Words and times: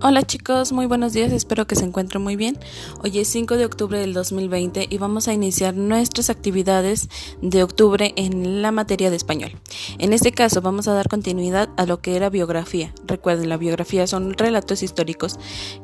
Hola 0.00 0.22
chicos, 0.22 0.70
muy 0.70 0.86
buenos 0.86 1.12
días, 1.12 1.32
espero 1.32 1.66
que 1.66 1.74
se 1.74 1.84
encuentren 1.84 2.22
muy 2.22 2.36
bien. 2.36 2.56
Hoy 3.02 3.18
es 3.18 3.26
5 3.30 3.56
de 3.56 3.64
octubre 3.64 3.98
del 3.98 4.14
2020 4.14 4.86
y 4.88 4.96
vamos 4.96 5.26
a 5.26 5.32
iniciar 5.32 5.74
nuestras 5.74 6.30
actividades 6.30 7.08
de 7.42 7.64
octubre 7.64 8.12
en 8.14 8.62
la 8.62 8.70
materia 8.70 9.10
de 9.10 9.16
español. 9.16 9.58
En 9.98 10.12
este 10.12 10.30
caso 10.30 10.60
vamos 10.60 10.86
a 10.86 10.92
dar 10.92 11.08
continuidad 11.08 11.70
a 11.76 11.84
lo 11.84 12.00
que 12.00 12.14
era 12.14 12.30
biografía. 12.30 12.94
Recuerden, 13.08 13.48
la 13.48 13.56
biografía 13.56 14.06
son 14.06 14.34
relatos 14.34 14.84
históricos 14.84 15.36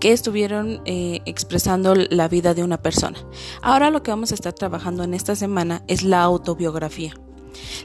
que 0.00 0.12
estuvieron 0.12 0.80
eh, 0.86 1.20
expresando 1.26 1.94
la 1.94 2.28
vida 2.28 2.54
de 2.54 2.64
una 2.64 2.80
persona. 2.80 3.18
Ahora 3.60 3.90
lo 3.90 4.02
que 4.02 4.10
vamos 4.10 4.32
a 4.32 4.36
estar 4.36 4.54
trabajando 4.54 5.04
en 5.04 5.12
esta 5.12 5.36
semana 5.36 5.82
es 5.86 6.02
la 6.02 6.22
autobiografía. 6.22 7.12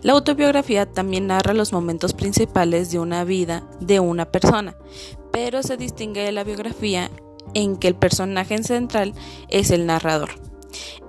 La 0.04 0.14
autobiografía 0.14 0.86
también 0.86 1.28
narra 1.28 1.54
los 1.54 1.74
momentos 1.74 2.14
principales 2.14 2.92
de 2.92 3.00
una 3.00 3.26
vida 3.26 3.64
de 3.82 4.00
una 4.00 4.26
persona, 4.26 4.76
pero 5.34 5.64
se 5.64 5.76
distingue 5.76 6.22
de 6.22 6.32
la 6.32 6.46
biografía 6.46 7.12
en 7.54 7.76
que 7.76 7.90
el 7.90 7.96
personaje 7.96 8.62
central 8.64 9.14
es 9.50 9.72
el 9.72 9.86
narrador. 9.86 10.30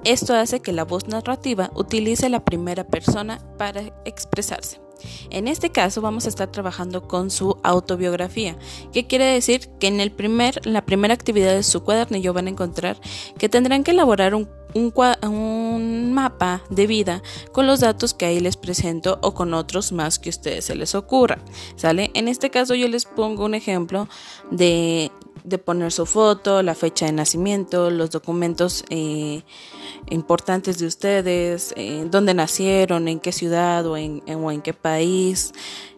Esto 0.03 0.35
hace 0.35 0.61
que 0.61 0.73
la 0.73 0.85
voz 0.85 1.07
narrativa 1.07 1.71
utilice 1.75 2.29
la 2.29 2.45
primera 2.45 2.85
persona 2.85 3.39
para 3.59 3.83
expresarse. 4.05 4.84
En 5.31 5.49
este 5.49 5.71
caso 5.71 6.01
vamos 6.01 6.27
a 6.27 6.29
estar 6.29 6.51
trabajando 6.51 7.07
con 7.07 7.31
su 7.31 7.59
autobiografía, 7.63 8.57
que 8.93 9.07
quiere 9.07 9.27
decir 9.27 9.69
que 9.81 9.89
en 9.89 10.01
el 10.01 10.11
primer, 10.11 10.67
la 10.67 10.85
primera 10.85 11.15
actividad 11.15 11.55
de 11.55 11.63
su 11.63 11.83
cuadernillo 11.83 12.33
van 12.33 12.47
a 12.47 12.51
encontrar 12.51 13.01
que 13.39 13.49
tendrán 13.49 13.85
que 13.85 13.91
elaborar 13.93 14.35
un, 14.35 14.49
un, 14.75 16.13
mapa 16.13 16.63
de 16.71 16.87
vida 16.87 17.23
con 17.53 17.67
los 17.67 17.81
datos 17.81 18.15
que 18.15 18.27
ahí 18.27 18.41
les 18.41 18.57
presento 18.57 19.19
o 19.23 19.35
con 19.35 19.55
otros 19.55 19.93
más 19.93 20.19
que 20.19 20.29
a 20.29 20.31
ustedes 20.31 20.67
se 20.67 20.75
les 20.75 20.95
ocurra. 20.95 21.39
¿Sale? 21.77 22.11
En 22.15 22.29
este 22.29 22.51
caso 22.51 22.75
yo 22.75 22.89
les 22.89 23.05
pongo 23.05 23.45
un 23.45 23.55
ejemplo 23.55 24.09
de, 24.51 25.11
de 25.45 25.59
poner 25.59 25.93
su 25.93 26.07
foto, 26.07 26.63
la 26.63 26.75
fecha 26.75 27.07
de 27.07 27.13
nacimiento, 27.13 27.91
los 27.91 28.11
documentos 28.11 28.85
eh, 28.89 29.43
importantes 30.09 30.79
de 30.79 30.87
ustedes, 30.87 31.75
eh, 31.77 32.07
dónde 32.11 32.33
nacieron, 32.33 33.09
en 33.09 33.21
qué 33.21 33.31
ciudad 33.31 33.87
o 33.87 33.97
en, 33.97 34.23
o 34.27 34.51
en 34.51 34.63
qué 34.63 34.73
país 34.73 35.53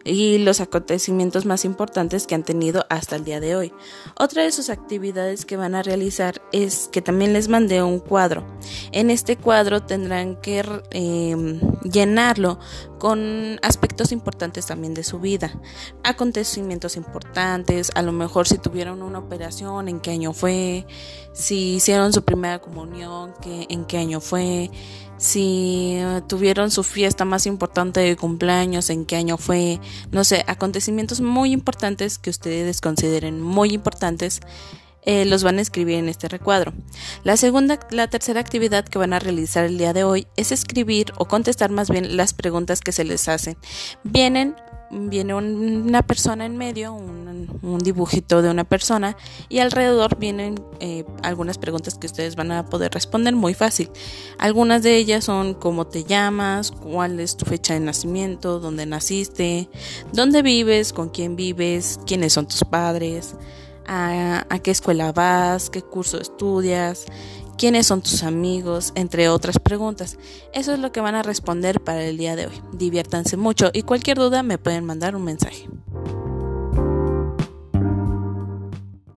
y 0.07 0.37
los 0.37 0.61
acontecimientos 0.61 1.45
más 1.45 1.65
importantes 1.65 2.25
que 2.25 2.35
han 2.35 2.43
tenido 2.43 2.85
hasta 2.89 3.15
el 3.15 3.25
día 3.25 3.39
de 3.39 3.55
hoy. 3.55 3.73
Otra 4.17 4.43
de 4.43 4.51
sus 4.51 4.69
actividades 4.69 5.45
que 5.45 5.57
van 5.57 5.75
a 5.75 5.83
realizar 5.83 6.41
es 6.51 6.89
que 6.91 7.01
también 7.01 7.33
les 7.33 7.49
mandé 7.49 7.83
un 7.83 7.99
cuadro. 7.99 8.45
En 8.91 9.09
este 9.11 9.35
cuadro 9.35 9.83
tendrán 9.83 10.37
que 10.37 10.63
em, 10.91 11.59
llenarlo 11.83 12.59
con 12.99 13.59
aspectos 13.61 14.11
importantes 14.11 14.65
también 14.65 14.93
de 14.93 15.03
su 15.03 15.19
vida, 15.19 15.59
acontecimientos 16.03 16.95
importantes, 16.95 17.91
a 17.93 18.01
lo 18.01 18.11
mejor 18.11 18.47
si 18.47 18.57
tuvieron 18.57 19.03
una 19.03 19.19
operación, 19.19 19.36
en 19.41 19.99
qué 19.99 20.11
año 20.11 20.33
fue, 20.33 20.85
si 21.33 21.75
hicieron 21.75 22.13
su 22.13 22.23
primera 22.23 22.59
comunión, 22.59 23.33
en 23.45 23.85
qué 23.85 23.97
año 23.97 24.19
fue, 24.19 24.71
si 25.17 25.97
tuvieron 26.27 26.71
su 26.71 26.83
fiesta 26.83 27.25
más 27.25 27.45
importante 27.45 27.99
de 27.99 28.15
cumpleaños, 28.15 28.89
en 28.89 29.05
qué 29.05 29.15
año 29.15 29.37
fue, 29.37 29.79
no 30.11 30.23
sé, 30.23 30.43
acontecimientos 30.47 31.21
muy 31.21 31.51
importantes 31.51 32.17
que 32.17 32.29
ustedes 32.29 32.81
consideren 32.81 33.41
muy 33.41 33.73
importantes, 33.73 34.41
eh, 35.03 35.25
los 35.25 35.43
van 35.43 35.57
a 35.57 35.61
escribir 35.61 35.95
en 35.95 36.09
este 36.09 36.27
recuadro. 36.27 36.73
La 37.23 37.37
segunda, 37.37 37.79
la 37.91 38.09
tercera 38.09 38.41
actividad 38.41 38.85
que 38.85 38.99
van 38.99 39.13
a 39.13 39.19
realizar 39.19 39.63
el 39.63 39.77
día 39.77 39.93
de 39.93 40.03
hoy 40.03 40.27
es 40.35 40.51
escribir 40.51 41.13
o 41.17 41.25
contestar 41.25 41.71
más 41.71 41.89
bien 41.89 42.17
las 42.17 42.33
preguntas 42.33 42.81
que 42.81 42.91
se 42.91 43.05
les 43.05 43.29
hacen. 43.29 43.57
Vienen 44.03 44.55
viene 44.91 45.33
una 45.33 46.01
persona 46.01 46.45
en 46.45 46.57
medio, 46.57 46.93
un, 46.93 47.79
dibujito 47.79 48.41
de 48.41 48.49
una 48.49 48.63
persona 48.63 49.15
y 49.49 49.59
alrededor 49.59 50.17
vienen 50.17 50.55
eh, 50.79 51.05
algunas 51.21 51.57
preguntas 51.57 51.95
que 51.95 52.07
ustedes 52.07 52.35
van 52.35 52.51
a 52.51 52.65
poder 52.65 52.91
responder 52.93 53.35
muy 53.35 53.53
fácil. 53.53 53.89
Algunas 54.39 54.83
de 54.83 54.97
ellas 54.97 55.25
son 55.25 55.53
cómo 55.53 55.85
te 55.85 56.03
llamas, 56.03 56.71
cuál 56.71 57.19
es 57.19 57.37
tu 57.37 57.45
fecha 57.45 57.73
de 57.73 57.79
nacimiento, 57.79 58.59
dónde 58.59 58.85
naciste, 58.85 59.69
dónde 60.13 60.41
vives, 60.41 60.93
con 60.93 61.09
quién 61.09 61.35
vives, 61.35 61.99
quiénes 62.05 62.33
son 62.33 62.47
tus 62.47 62.63
padres, 62.63 63.35
a, 63.85 64.45
a 64.49 64.59
qué 64.59 64.71
escuela 64.71 65.11
vas, 65.11 65.69
qué 65.69 65.81
curso 65.81 66.19
estudias, 66.19 67.05
quiénes 67.57 67.87
son 67.87 68.01
tus 68.01 68.23
amigos, 68.23 68.91
entre 68.95 69.29
otras 69.29 69.59
preguntas. 69.59 70.17
Eso 70.53 70.73
es 70.73 70.79
lo 70.79 70.91
que 70.91 71.01
van 71.01 71.15
a 71.15 71.23
responder 71.23 71.81
para 71.81 72.03
el 72.03 72.17
día 72.17 72.35
de 72.35 72.47
hoy. 72.47 72.61
Diviértanse 72.73 73.37
mucho 73.37 73.69
y 73.73 73.81
cualquier 73.81 74.17
duda 74.17 74.43
me 74.43 74.57
pueden 74.57 74.85
mandar 74.85 75.15
un 75.15 75.23
mensaje. 75.23 75.67